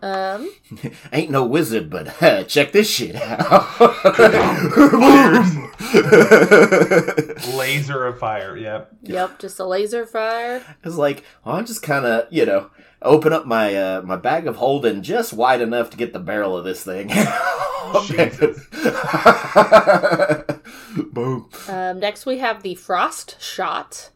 [0.02, 0.52] Um,
[1.14, 3.80] Ain't no wizard, but uh, check this shit out.
[7.56, 8.58] Laser of fire.
[8.58, 8.92] Yep.
[9.04, 10.64] yep, just a laser fire.
[10.84, 12.70] It's like, well, I'm just kind of, you know,
[13.02, 16.58] open up my uh, my bag of holding just wide enough to get the barrel
[16.58, 17.10] of this thing.
[18.08, 18.68] Jesus.
[21.12, 21.50] Boom.
[21.68, 24.12] Um, next, we have the frost shot.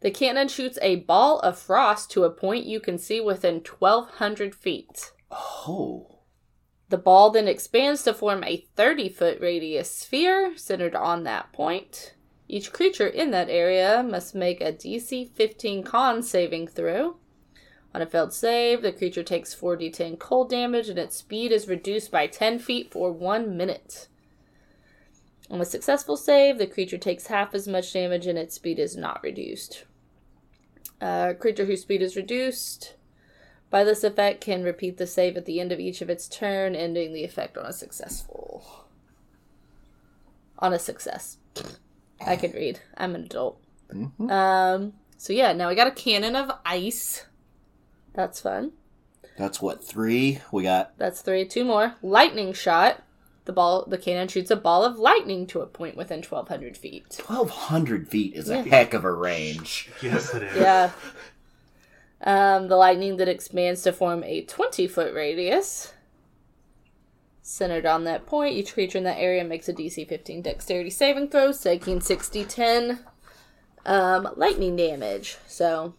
[0.00, 4.54] The cannon shoots a ball of frost to a point you can see within 1,200
[4.54, 5.12] feet.
[5.32, 6.20] Oh.
[6.88, 12.14] The ball then expands to form a 30 foot radius sphere centered on that point.
[12.46, 17.16] Each creature in that area must make a DC 15 con saving throw.
[17.92, 22.10] On a failed save, the creature takes 4d10 cold damage and its speed is reduced
[22.12, 24.08] by 10 feet for one minute.
[25.50, 28.96] On a successful save, the creature takes half as much damage and its speed is
[28.96, 29.84] not reduced.
[31.00, 32.94] A creature whose speed is reduced
[33.70, 36.74] by this effect can repeat the save at the end of each of its turn,
[36.74, 38.86] ending the effect on a successful.
[40.58, 41.38] On a success.
[42.24, 42.80] I can read.
[42.96, 43.60] I'm an adult.
[44.28, 44.94] Um.
[45.18, 47.26] So yeah, now we got a cannon of ice.
[48.14, 48.72] That's fun.
[49.36, 50.40] That's what, three?
[50.50, 50.96] We got.
[50.96, 51.44] That's three.
[51.44, 51.94] Two more.
[52.02, 53.02] Lightning shot.
[53.46, 53.86] The ball.
[53.86, 57.20] The cannon shoots a ball of lightning to a point within 1,200 feet.
[57.24, 59.88] 1,200 feet is a heck of a range.
[60.02, 60.56] Yes, it is.
[60.56, 60.90] Yeah.
[62.20, 65.92] Um, the lightning that expands to form a 20 foot radius.
[67.42, 71.28] Centered on that point, each creature in that area makes a DC 15 dexterity saving
[71.28, 73.00] throw, taking 60 10
[73.84, 75.36] um, lightning damage.
[75.46, 75.94] So,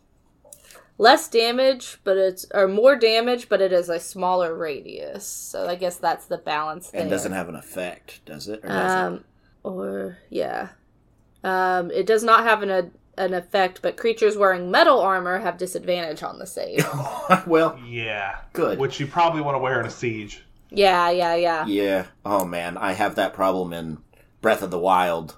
[0.98, 5.26] less damage, but it's, or more damage, but it is a smaller radius.
[5.26, 7.02] So, I guess that's the balance there.
[7.02, 8.62] And doesn't have an effect, does it?
[8.64, 8.98] Or does it?
[8.98, 9.24] Um,
[9.64, 10.70] or yeah,
[11.44, 15.58] um, it does not have an a, an effect, but creatures wearing metal armor have
[15.58, 16.88] disadvantage on the save.
[17.48, 18.38] well, Yeah.
[18.54, 18.78] Good.
[18.80, 20.44] Which you probably want to wear in a siege.
[20.70, 21.66] yeah, yeah, yeah.
[21.66, 22.06] yeah.
[22.26, 23.98] Oh man, I have that problem in
[24.42, 25.36] Breath of the Wild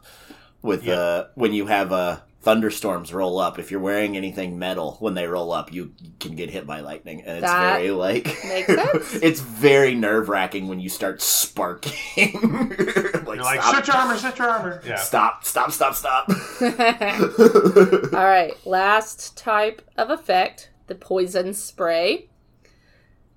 [0.62, 0.95] with Yeah.
[0.95, 3.60] uh when you have uh thunderstorms roll up.
[3.60, 7.21] If you're wearing anything metal when they roll up, you can get hit by lightning,
[7.21, 9.15] and it's That very like makes sense.
[9.21, 11.93] it's very nerve wracking when you start sparking.
[12.17, 14.82] like, You're like, stop, set your armor, shut your armor.
[14.89, 14.95] Yeah.
[14.97, 16.30] stop, stop, stop, stop.
[16.60, 22.30] All right, last type of effect the poison spray.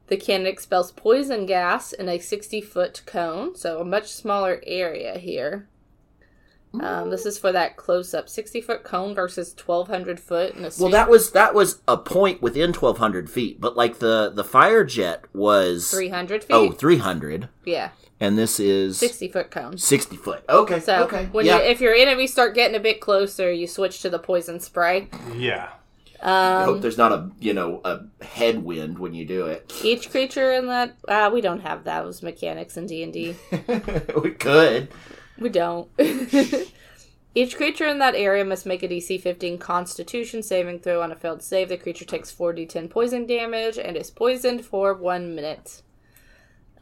[0.06, 5.18] The cannon expels poison gas in a 60 foot cone, so a much smaller area
[5.18, 5.68] here.
[6.80, 10.70] Um, this is for that close up 60 foot cone versus 1200 foot in a
[10.78, 14.42] Well, that was that was a point within twelve hundred feet, but like the the
[14.44, 16.54] fire jet was 300 feet.
[16.54, 19.76] oh 300, yeah, and this is 60 foot cone.
[19.76, 20.44] sixty foot.
[20.48, 21.58] Okay, So okay, when yeah.
[21.58, 25.08] you, if your enemies start getting a bit closer, you switch to the poison spray.
[25.37, 25.68] Yeah.
[26.24, 29.72] I hope Um, there's not a you know a headwind when you do it.
[29.85, 33.37] each creature in that uh, we don't have those mechanics in D and D.
[34.22, 34.88] we could.
[35.42, 35.88] We don't.
[37.35, 41.16] Each creature in that area must make a DC 15 Constitution saving throw on a
[41.16, 41.68] failed save.
[41.70, 45.83] The creature takes 4d10 poison damage and is poisoned for one minute.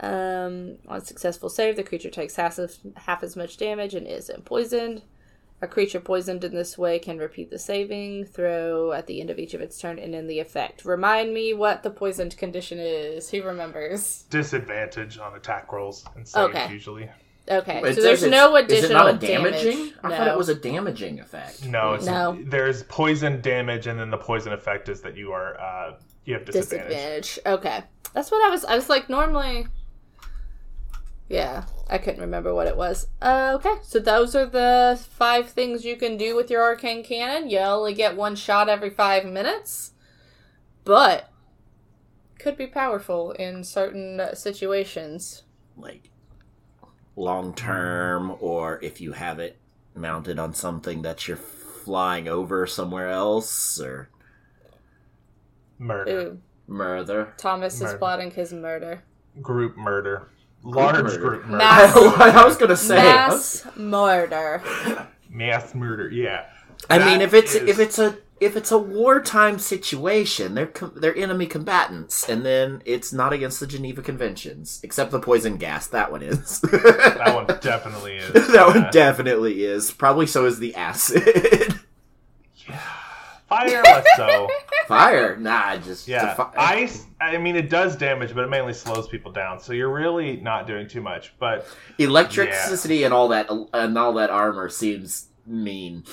[0.01, 4.07] Um, on a successful save, the creature takes half as, half as much damage and
[4.07, 5.03] is poisoned.
[5.63, 9.39] A creature poisoned in this way can repeat the saving throw at the end of
[9.39, 10.87] each of its turn and in the effect.
[10.87, 13.31] Remind me what the poisoned condition is.
[13.31, 14.25] Who remembers?
[14.31, 16.73] Disadvantage on attack rolls and saves Okay.
[16.73, 17.11] usually.
[17.51, 19.77] Okay, It so there's no it's- Is it additional not a damaging?
[19.77, 19.95] damage.
[20.05, 20.17] I no.
[20.17, 21.65] thought it was a damaging effect.
[21.67, 22.39] No, it's, No.
[22.47, 26.45] there's poison damage, and then the poison effect is that you are uh, you have
[26.45, 26.89] disadvantage.
[26.89, 27.39] disadvantage.
[27.47, 27.83] Okay,
[28.15, 28.65] that's what I was.
[28.65, 29.67] I was like, normally.
[31.29, 33.07] Yeah, I couldn't remember what it was.
[33.23, 37.49] Uh, okay, so those are the five things you can do with your arcane cannon.
[37.49, 39.93] You only get one shot every five minutes,
[40.85, 41.31] but
[42.41, 45.45] could be powerful in certain situations.
[45.77, 46.11] Like
[47.21, 49.59] long term, or if you have it
[49.95, 54.09] mounted on something that you're flying over somewhere else, or
[55.79, 57.33] Murder, Ooh, murder.
[57.39, 59.03] Thomas is plotting his murder.
[59.41, 60.29] group murder,
[60.63, 61.19] large murder.
[61.19, 62.97] group murder, Mass- I was gonna say.
[62.97, 64.63] Mass murder.
[65.31, 66.09] mass murder.
[66.11, 66.47] Yeah,
[66.91, 70.67] I That mean, if it's is- if it's a if it's a wartime situation, they're
[70.67, 75.59] com- they're enemy combatants, and then it's not against the Geneva Conventions, except the poison
[75.59, 75.87] gas.
[75.89, 76.61] That one is.
[76.63, 78.49] that one definitely is.
[78.53, 79.91] that one Uh, definitely is.
[79.93, 81.79] Probably so is the acid.
[82.67, 82.81] yeah.
[83.49, 84.49] fire less so.
[84.89, 85.37] Fire?
[85.37, 87.07] Nah, just Yeah, ice.
[87.21, 89.61] I mean, it does damage, but it mainly slows people down.
[89.61, 91.33] So you're really not doing too much.
[91.39, 91.65] But
[91.99, 96.05] Electricity and all that and all that armor seems mean.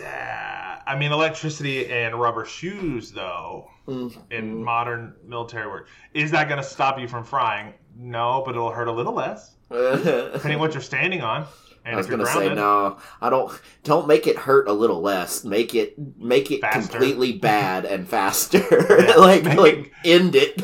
[0.00, 4.16] yeah, I mean, electricity and rubber shoes, though, Mm.
[4.30, 7.74] in modern military work, is that going to stop you from frying?
[7.98, 11.46] No, but it'll hurt a little less, depending what you're standing on.
[11.86, 12.96] And I was gonna grounded, say no.
[13.20, 13.52] I don't.
[13.82, 15.44] Don't make it hurt a little less.
[15.44, 16.92] Make it make it Faster.
[16.92, 18.58] completely bad and faster.
[18.70, 20.62] Yeah, like like it- end it.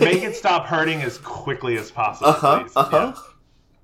[0.00, 2.30] make it stop hurting as quickly as possible.
[2.30, 2.64] Uh huh.
[2.74, 3.12] Uh huh.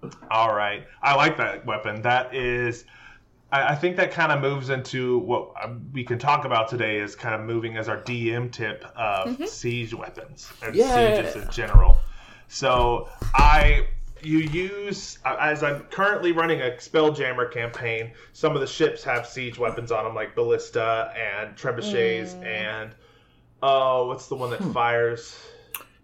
[0.03, 0.11] Yeah.
[0.31, 2.01] All right, I like that weapon.
[2.01, 2.87] That is,
[3.51, 6.99] I, I think that kind of moves into what um, we can talk about today.
[6.99, 11.17] Is kind of moving as our DM tip of siege weapons and Yeah.
[11.23, 11.97] sieges in general.
[12.49, 13.87] So I.
[14.21, 18.11] You use uh, as I'm currently running a Spelljammer campaign.
[18.33, 22.91] Some of the ships have siege weapons on them, like ballista and trebuchets, and
[23.63, 25.39] oh, what's the one that fires?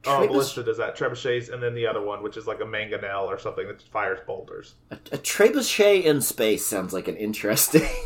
[0.07, 0.97] Oh, Trebus- ballista does that.
[0.97, 4.19] Trebuchets, and then the other one, which is like a mangonel or something that fires
[4.27, 4.75] boulders.
[4.91, 7.89] A, a trebuchet in space sounds like an interesting.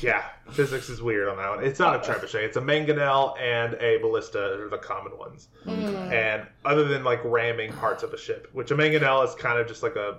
[0.00, 1.64] Yeah, physics is weird on that one.
[1.64, 2.42] It's not a trebuchet.
[2.42, 5.48] It's a mangonel and a ballista are the common ones.
[5.66, 9.66] And other than like ramming parts of a ship, which a mangonel is kind of
[9.68, 10.18] just like a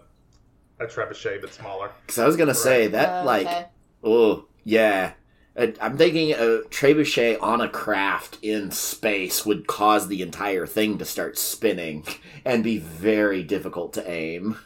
[0.80, 1.92] a trebuchet but smaller.
[2.06, 3.66] Because I was gonna say that Uh, like okay.
[4.04, 5.12] oh yeah.
[5.58, 10.98] Uh, I'm thinking a trebuchet on a craft in space would cause the entire thing
[10.98, 12.06] to start spinning
[12.46, 14.58] and be very difficult to aim.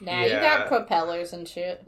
[0.00, 1.86] Nah, you got propellers and shit.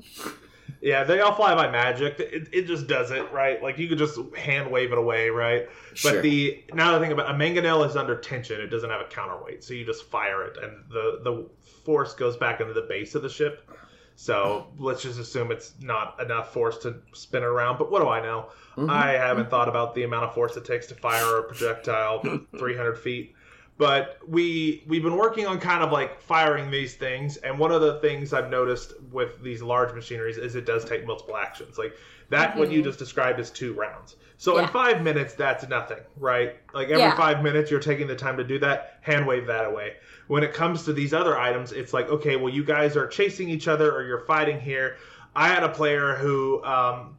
[0.83, 2.19] Yeah, they all fly by magic.
[2.19, 3.63] It, it just does it right.
[3.63, 5.69] Like you could just hand wave it away, right?
[5.95, 6.15] Sure.
[6.15, 8.61] But the now the thing about a mangonel is under tension.
[8.61, 11.49] It doesn't have a counterweight, so you just fire it, and the the
[11.85, 13.71] force goes back into the base of the ship.
[14.23, 17.77] So let's just assume it's not enough force to spin it around.
[17.77, 18.51] But what do I know?
[18.77, 18.89] Mhm.
[18.89, 22.21] I haven't thought about the amount of force it takes to fire a projectile
[22.57, 23.35] 300 feet.
[23.79, 27.81] But we we've been working on kind of like firing these things, and one of
[27.81, 31.77] the things I've noticed with these large machineries is it does take multiple actions.
[31.77, 31.93] Like
[32.33, 34.17] that, what you just described is two rounds.
[34.39, 36.57] So in five minutes, that's nothing, right?
[36.75, 37.17] Like every Yeah.
[37.17, 38.99] five minutes, you're taking the time to do that.
[39.03, 39.97] Hand wave that away.
[40.27, 43.49] When it comes to these other items, it's like okay, well, you guys are chasing
[43.49, 44.97] each other or you're fighting here.
[45.37, 47.17] I had a player who um,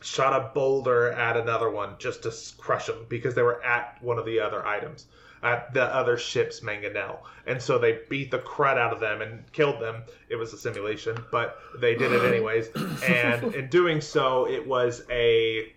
[0.00, 4.18] shot a boulder at another one just to crush them because they were at one
[4.18, 5.06] of the other items
[5.42, 7.18] at the other ship's mangonel.
[7.46, 10.02] And so they beat the crud out of them and killed them.
[10.28, 12.68] It was a simulation but they did it anyways.
[13.04, 15.72] And in doing so it was a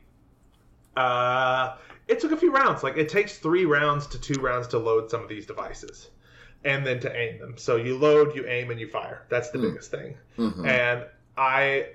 [0.98, 1.76] uh
[2.08, 2.82] it took a few rounds.
[2.84, 6.10] Like it takes three rounds to two rounds to load some of these devices
[6.65, 7.58] and then to aim them.
[7.58, 9.26] So you load you aim and you fire.
[9.30, 9.65] That's the Hmm.
[9.69, 10.17] biggest thing.
[10.38, 10.65] Mhm.
[10.67, 11.06] and
[11.38, 11.89] I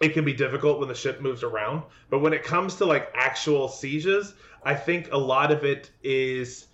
[0.00, 3.10] it can be difficult when the ship moves around, but when it comes to like
[3.14, 6.66] actual sieges, I think a lot of it is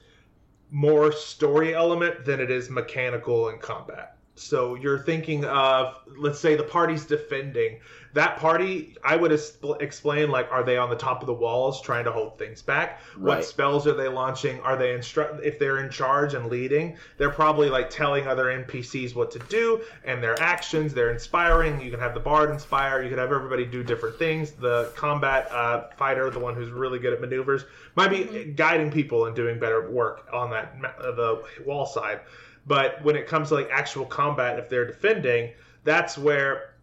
[0.77, 4.16] more story element than it is mechanical in combat.
[4.37, 7.81] So you're thinking of let's say the party's defending.
[8.13, 11.83] That party, I would expl- explain like are they on the top of the walls
[11.83, 13.01] trying to hold things back?
[13.17, 13.37] Right.
[13.37, 14.61] What spells are they launching?
[14.61, 19.15] Are they instru- if they're in charge and leading, they're probably like telling other NPCs
[19.15, 20.95] what to do and their actions.
[20.95, 21.81] They're inspiring.
[21.81, 23.03] You can have the bard inspire.
[23.03, 24.53] You can have everybody do different things.
[24.53, 27.65] The combat uh, fighter, the one who's really good at maneuvers,
[27.97, 32.21] might be guiding people and doing better work on that uh, the wall side.
[32.67, 35.53] But when it comes to like actual combat, if they're defending,
[35.85, 36.77] that's where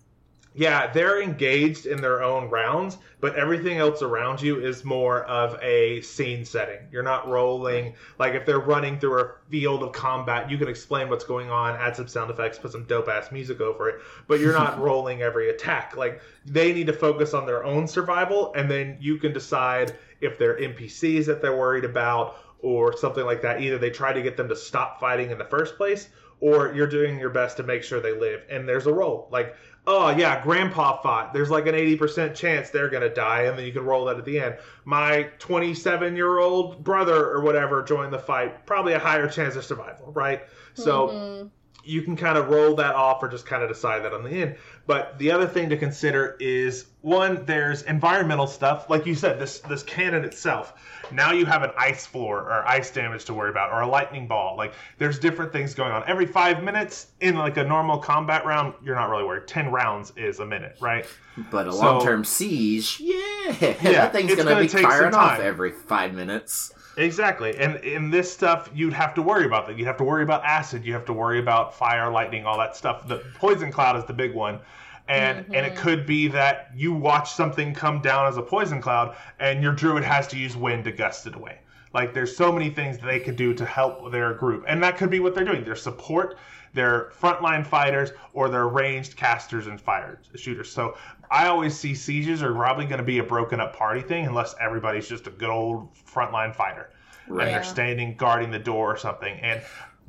[0.56, 5.58] yeah, they're engaged in their own rounds, but everything else around you is more of
[5.64, 6.78] a scene setting.
[6.92, 11.10] You're not rolling like if they're running through a field of combat, you can explain
[11.10, 14.40] what's going on, add some sound effects, put some dope ass music over it, but
[14.40, 15.98] you're not rolling every attack.
[15.98, 20.38] Like they need to focus on their own survival and then you can decide if
[20.38, 23.62] they're NPCs that they're worried about or something like that.
[23.62, 26.88] Either they try to get them to stop fighting in the first place or you're
[26.88, 28.44] doing your best to make sure they live.
[28.50, 29.28] And there's a roll.
[29.32, 31.34] Like oh yeah, grandpa fought.
[31.34, 34.18] There's like an 80% chance they're going to die, and then you can roll that
[34.18, 34.58] at the end.
[34.86, 39.66] My 27 year old brother or whatever joined the fight, probably a higher chance of
[39.66, 40.44] survival, right?
[40.74, 41.48] So mm-hmm.
[41.84, 44.30] You can kind of roll that off or just kind of decide that on the
[44.30, 44.56] end.
[44.88, 48.90] But the other thing to consider is one, there's environmental stuff.
[48.90, 50.74] Like you said, this this cannon itself
[51.14, 54.28] now you have an ice floor or ice damage to worry about, or a lightning
[54.28, 54.56] ball.
[54.58, 56.04] Like there's different things going on.
[56.08, 59.48] Every five minutes in like a normal combat round, you're not really worried.
[59.48, 61.06] Ten rounds is a minute, right?
[61.52, 63.16] But a so, long-term siege, yeah,
[63.60, 66.74] yeah that thing's gonna, gonna be firing off every five minutes.
[66.98, 67.58] Exactly.
[67.58, 69.78] And in this stuff, you'd have to worry about that.
[69.78, 70.86] You'd have to worry about acid.
[70.86, 73.08] You have to worry about fire, lightning, all that stuff.
[73.08, 74.60] The poison cloud is the big one
[75.08, 75.56] and mm-hmm.
[75.56, 79.62] and it could be that you watch something come down as a poison cloud and
[79.62, 81.60] your druid has to use wind to gust it away
[81.94, 85.10] like there's so many things they could do to help their group and that could
[85.10, 86.38] be what they're doing their support
[86.74, 90.72] their frontline fighters or they're ranged casters and fire shooters.
[90.72, 90.98] So
[91.32, 94.56] i always see sieges are probably going to be a broken up party thing unless
[94.60, 96.90] everybody's just a good old frontline fighter.
[97.28, 97.48] Right.
[97.48, 99.40] and they're standing guarding the door or something.
[99.40, 99.62] And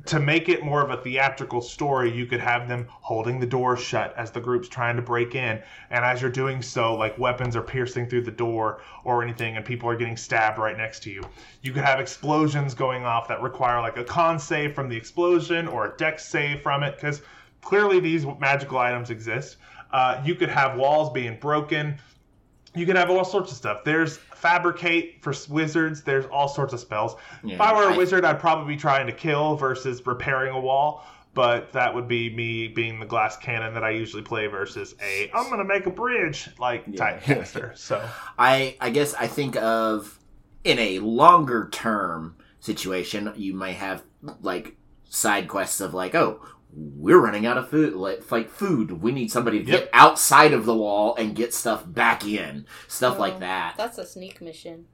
[0.05, 3.75] to make it more of a theatrical story, you could have them holding the door
[3.75, 5.61] shut as the group's trying to break in.
[5.89, 9.65] And as you're doing so, like weapons are piercing through the door or anything, and
[9.65, 11.23] people are getting stabbed right next to you.
[11.61, 15.67] You could have explosions going off that require like a con save from the explosion
[15.67, 17.21] or a dex save from it, because
[17.61, 19.57] clearly these magical items exist.
[19.91, 21.97] Uh, you could have walls being broken.
[22.75, 23.83] You can have all sorts of stuff.
[23.83, 26.03] There's fabricate for wizards.
[26.03, 27.15] There's all sorts of spells.
[27.43, 30.53] Yeah, if I were a I, wizard, I'd probably be trying to kill versus repairing
[30.53, 31.05] a wall.
[31.33, 35.29] But that would be me being the glass cannon that I usually play versus a
[35.33, 36.95] I'm gonna make a bridge like yeah.
[36.95, 37.73] type caster.
[37.75, 38.07] So
[38.39, 40.17] I I guess I think of
[40.63, 44.03] in a longer term situation, you might have
[44.41, 44.75] like
[45.09, 46.39] side quests of like, oh,
[46.75, 49.01] we're running out of food like, like food.
[49.01, 49.79] We need somebody to yep.
[49.81, 52.65] get outside of the wall and get stuff back in.
[52.87, 53.75] Stuff like that.
[53.77, 54.85] that's a sneak mission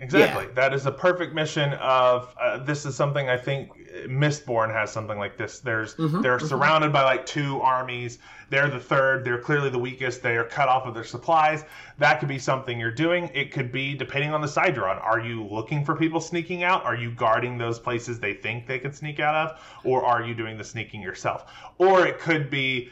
[0.00, 0.52] exactly yeah.
[0.54, 3.70] that is a perfect mission of uh, this is something i think
[4.06, 6.46] mistborn has something like this there's mm-hmm, they're mm-hmm.
[6.46, 8.18] surrounded by like two armies
[8.50, 9.24] they're the third.
[9.24, 10.22] They're clearly the weakest.
[10.22, 11.64] They are cut off of their supplies.
[11.98, 13.30] That could be something you're doing.
[13.32, 14.98] It could be depending on the side you're on.
[14.98, 16.84] Are you looking for people sneaking out?
[16.84, 19.60] Are you guarding those places they think they could sneak out of?
[19.84, 21.52] Or are you doing the sneaking yourself?
[21.78, 22.90] Or it could be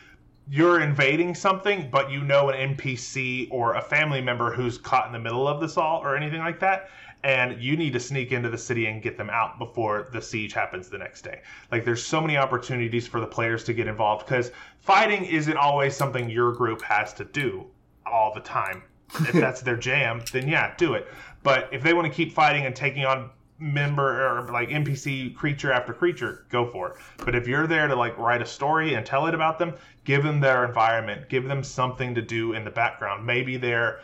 [0.50, 5.12] you're invading something, but you know an NPC or a family member who's caught in
[5.12, 6.88] the middle of this all or anything like that
[7.24, 10.52] and you need to sneak into the city and get them out before the siege
[10.52, 11.40] happens the next day.
[11.72, 15.96] Like there's so many opportunities for the players to get involved because fighting isn't always
[15.96, 17.66] something your group has to do
[18.06, 18.82] all the time.
[19.20, 21.08] if that's their jam, then yeah, do it.
[21.42, 25.72] But if they want to keep fighting and taking on member or like NPC creature
[25.72, 26.96] after creature, go for it.
[27.18, 30.22] But if you're there to like write a story and tell it about them, give
[30.22, 33.26] them their environment, give them something to do in the background.
[33.26, 34.00] Maybe they're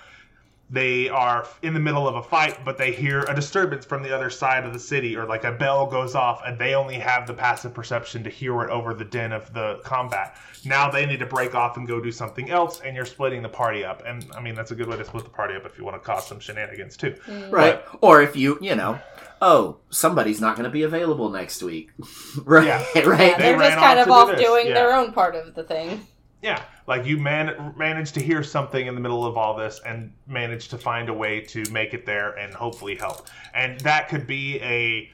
[0.71, 4.14] they are in the middle of a fight, but they hear a disturbance from the
[4.14, 7.27] other side of the city, or like a bell goes off, and they only have
[7.27, 10.37] the passive perception to hear it over the din of the combat.
[10.64, 13.49] Now they need to break off and go do something else, and you're splitting the
[13.49, 14.03] party up.
[14.07, 15.97] And I mean, that's a good way to split the party up if you want
[15.97, 17.14] to cause some shenanigans too.
[17.27, 17.53] Mm.
[17.53, 17.85] Right.
[17.85, 18.99] But, or if you, you know,
[19.44, 21.90] oh, somebody's not going to be available next week.
[22.44, 22.66] right.
[22.66, 22.78] Yeah.
[23.07, 23.20] right.
[23.20, 24.74] Yeah, they're just kind of off do doing yeah.
[24.74, 26.07] their own part of the thing.
[26.42, 30.12] Yeah, like you man managed to hear something in the middle of all this and
[30.26, 33.28] managed to find a way to make it there and hopefully help.
[33.54, 35.11] And that could be a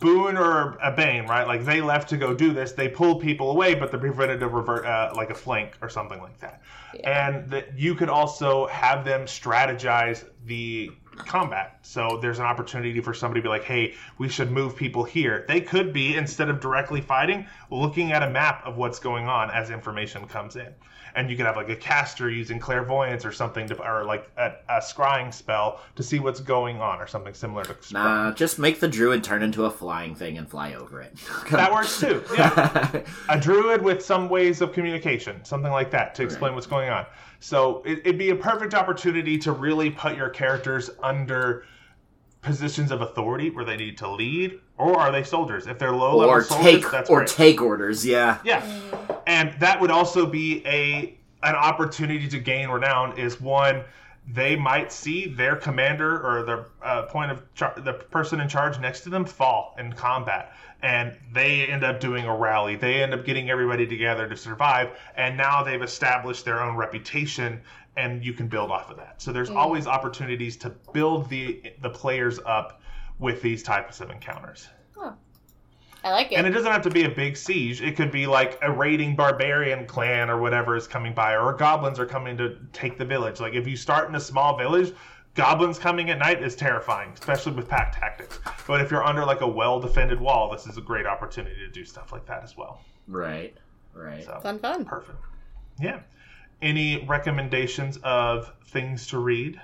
[0.00, 1.46] boon or a bane, right?
[1.46, 4.48] Like they left to go do this, they pulled people away, but they prevented a
[4.48, 6.60] revert, uh, like a flank or something like that.
[6.94, 7.28] Yeah.
[7.28, 10.90] And that you could also have them strategize the
[11.26, 11.78] combat.
[11.82, 15.44] So there's an opportunity for somebody to be like, hey, we should move people here.
[15.48, 19.50] They could be, instead of directly fighting, looking at a map of what's going on
[19.50, 20.74] as information comes in.
[21.14, 24.52] And you could have like a caster using clairvoyance or something, to, or like a,
[24.68, 27.74] a scrying spell to see what's going on, or something similar to.
[27.74, 27.92] Scrying.
[27.94, 31.16] Nah, just make the druid turn into a flying thing and fly over it.
[31.50, 32.22] that works too.
[32.34, 36.54] Yeah, a druid with some ways of communication, something like that, to explain right.
[36.54, 37.06] what's going on.
[37.40, 41.64] So it, would be a perfect opportunity to really put your characters under
[42.42, 45.66] positions of authority where they need to lead, or are they soldiers?
[45.66, 47.28] If they're low level soldiers, take that's or great.
[47.28, 48.04] take orders.
[48.04, 48.64] Yeah, yeah,
[49.26, 53.84] and that would also be a an opportunity to gain renown is one
[54.30, 58.78] they might see their commander or their uh, point of char- the person in charge
[58.78, 60.52] next to them fall in combat.
[60.82, 62.76] And they end up doing a rally.
[62.76, 64.90] They end up getting everybody together to survive.
[65.16, 67.62] And now they've established their own reputation
[67.96, 69.20] and you can build off of that.
[69.20, 72.80] So there's always opportunities to build the the players up
[73.18, 74.68] with these types of encounters
[76.04, 76.36] I like it.
[76.36, 77.82] and it doesn't have to be a big siege.
[77.82, 81.98] It could be like a raiding barbarian clan or whatever is coming by, or goblins
[81.98, 83.40] are coming to take the village.
[83.40, 84.94] Like if you start in a small village,
[85.34, 88.38] goblins coming at night is terrifying, especially with pack tactics.
[88.66, 91.68] But if you're under like a well defended wall, this is a great opportunity to
[91.68, 92.80] do stuff like that as well.
[93.06, 93.56] Right.
[93.94, 94.24] Right.
[94.24, 94.84] So fun, fun.
[94.84, 95.18] perfect.
[95.80, 96.00] Yeah.
[96.62, 99.60] Any recommendations of things to read?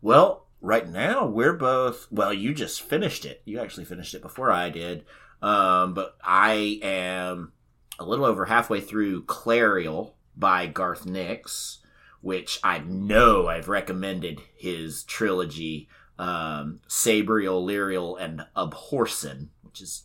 [0.00, 2.06] Well, right now we're both.
[2.10, 3.42] Well, you just finished it.
[3.44, 5.04] You actually finished it before I did.
[5.42, 7.52] Um, but I am
[7.98, 11.80] a little over halfway through Clariel by Garth Nix,
[12.20, 15.88] which I know I've recommended his trilogy,
[16.18, 20.04] um, Sabriel, Lirael, and Abhorsen, which is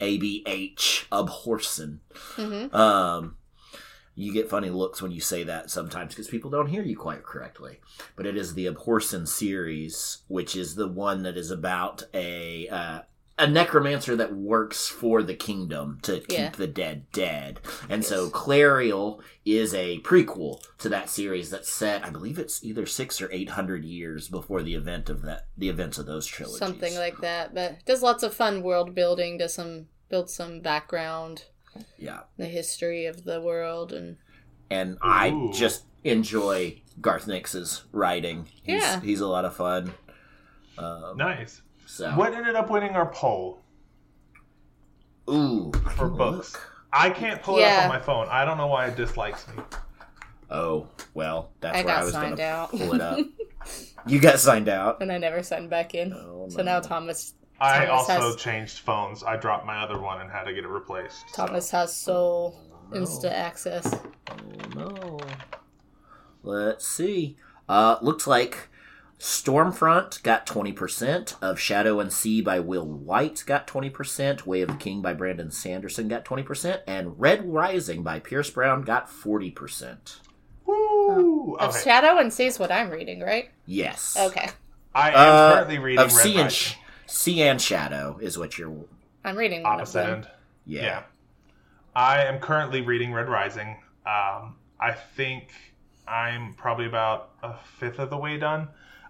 [0.00, 1.98] A B H Abhorsen.
[2.36, 3.36] hmm Um,
[4.16, 7.22] you get funny looks when you say that sometimes because people don't hear you quite
[7.22, 7.80] correctly.
[8.16, 13.00] But it is the Abhorsen series, which is the one that is about a uh,
[13.38, 16.50] a necromancer that works for the kingdom to keep Yeah.
[16.56, 17.60] the dead dead.
[17.90, 22.86] And so Clariel is a prequel to that series that's set, I believe it's either
[22.86, 26.58] six or eight hundred years before the event of that the events of those trilogies.
[26.58, 27.54] Something like that.
[27.54, 31.44] But does lots of fun world building, does some build some background,
[31.98, 32.20] yeah.
[32.36, 34.16] the history of the world and
[34.70, 38.48] and I just enjoy Garth Nix's writing.
[38.62, 39.00] He's, Yeah.
[39.00, 39.92] he's a lot of fun.
[40.78, 41.62] Um, Nice.
[41.86, 43.60] so, What ended up winning our poll
[45.30, 46.52] Ooh, for books?
[46.54, 46.72] look.
[46.92, 48.28] I can't pull it up on my phone.
[48.30, 49.62] I don't know why it dislikes me.
[50.50, 52.70] Oh, well, that's I where I got was going signed to out.
[52.70, 53.18] pull it up.
[54.06, 55.00] you got signed out.
[55.00, 56.12] and I never signed back in.
[56.12, 56.62] Oh, so no.
[56.64, 59.22] now Thomas I Thomas also has- changed phones.
[59.22, 61.30] I dropped my other one and had to get it replaced.
[61.30, 62.58] so- Thomas has sole
[62.92, 63.00] no.
[63.00, 63.94] insta access.
[64.30, 64.36] Oh
[64.74, 65.18] no.
[66.42, 67.36] Let's see.
[67.68, 68.68] Uh, looks like
[69.18, 74.74] Stormfront got 20%, Of Shadow and Sea by Will White got 20%, Way of the
[74.76, 80.20] King by Brandon Sanderson got 20%, and Red Rising by Pierce Brown got 40%.
[80.66, 81.54] Woo!
[81.58, 81.80] Of Okay.
[81.84, 83.50] Shadow and Sea is what I'm reading, right?
[83.64, 84.16] Yes.
[84.18, 84.50] Okay.
[84.94, 86.50] I am Uh, currently reading of Red Sea and, Rising.
[86.50, 86.74] Sh-
[87.06, 88.72] sea and Shadow is what you're.
[89.24, 90.10] I'm reading one of Opposite them.
[90.18, 90.28] end.
[90.66, 90.82] Yeah.
[90.82, 91.02] Yeah.
[91.94, 93.76] I am currently reading Red Rising.
[94.04, 95.48] Um, I think
[96.06, 98.68] I'm probably about a fifth of the way done.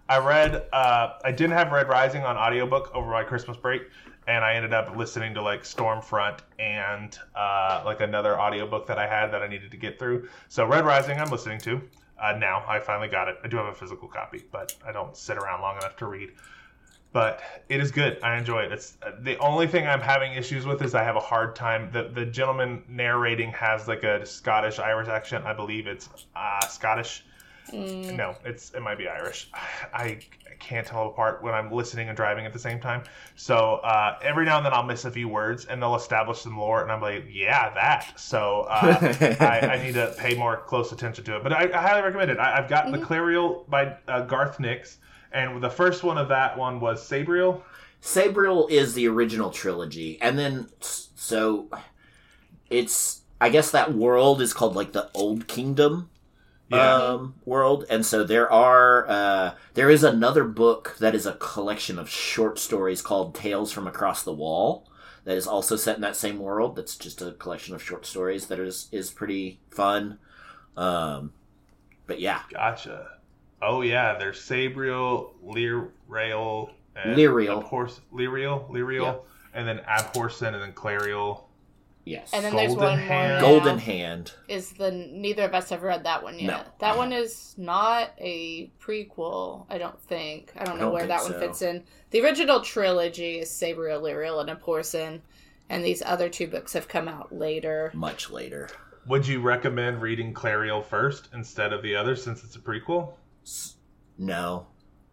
[0.09, 3.83] I read, uh, I didn't have Red Rising on audiobook over my Christmas break,
[4.29, 9.07] and I ended up listening to like Stormfront and uh, like another audiobook that I
[9.09, 10.29] had that I needed to get through.
[10.49, 11.83] So Red Rising, I'm listening to
[12.23, 12.65] uh, now.
[12.69, 13.37] I finally got it.
[13.43, 16.31] I do have a physical copy, but I don't sit around long enough to read
[17.17, 17.41] but
[17.71, 18.19] it is good.
[18.23, 18.73] I enjoy it.
[18.73, 21.89] It's uh, the only thing I'm having issues with is I have a hard time.
[21.91, 25.47] The the gentleman narrating has like a Scottish Irish accent.
[25.47, 27.25] I believe it's uh, Scottish.
[27.73, 29.49] Mm, No, it's it might be Irish.
[29.55, 30.19] I,
[30.51, 33.03] I can't tell apart when I'm listening and driving at the same time.
[33.35, 36.59] So uh, every now and then I'll miss a few words, and they'll establish some
[36.59, 38.13] lore, and I'm like, yeah, that.
[38.21, 41.43] So uh, I, I need to pay more close attention to it.
[41.43, 42.39] But I, I highly recommend it.
[42.39, 44.99] I, I've got the Clariel by uh, Garth Nix,
[45.37, 47.63] and the first one of that one was Sabriel.
[48.01, 51.69] Sabriel is the original trilogy, and then so
[52.71, 56.11] it's I guess that world is called like the Old Kingdom
[56.69, 56.95] Yeah.
[56.95, 61.99] um, world, and so there are uh, there is another book that is a collection
[61.99, 64.89] of short stories called Tales from Across the Wall
[65.25, 66.77] that is also set in that same world.
[66.77, 70.19] That's just a collection of short stories that is is pretty fun.
[70.77, 71.33] Um,
[72.07, 73.16] but yeah, Gotcha.
[73.63, 77.63] Oh yeah, there's Sabriel, Lirael, and Lirael.
[77.65, 79.15] Abhors- Lirael, Lirael, Yeah.
[79.55, 81.43] and then Abhorsen, and then Clariel.
[82.05, 83.43] yes, And then there's Golden one Hand.
[83.43, 83.51] more.
[83.51, 84.33] Golden Hand.
[84.49, 86.47] is the neither of us have read that one yet.
[86.47, 90.53] No, that one is not a prequel, I don't think.
[90.57, 91.41] I don't I know don't where think that one so.
[91.41, 91.83] fits in.
[92.11, 95.21] The original trilogy is Sabriel, Lirael, and Abhorsen,
[95.69, 97.91] and these other two books have come out later.
[97.95, 98.69] Much later.
[99.09, 103.15] Would you recommend reading Clariel first instead of the other since it's a prequel?
[103.47, 103.77] S-
[104.19, 104.67] No,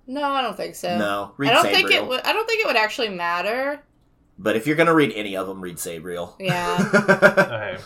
[0.08, 0.98] No, I don't think so.
[0.98, 1.34] no.
[1.38, 2.08] Read I don't think it Sabriel.
[2.10, 2.22] would.
[2.22, 3.82] I don't think it would actually matter.
[4.40, 6.34] But if you're gonna read any of them, read Sabriel.
[6.40, 7.78] Yeah, Okay.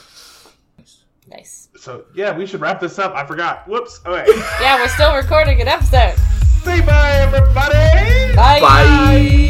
[1.28, 1.68] nice.
[1.78, 3.14] So yeah, we should wrap this up.
[3.16, 3.68] I forgot.
[3.68, 4.00] Whoops.
[4.06, 4.26] Okay.
[4.62, 6.16] Yeah, we're still recording an episode.
[6.64, 8.36] Say bye, everybody.
[8.36, 8.60] Bye.
[8.62, 9.44] Bye.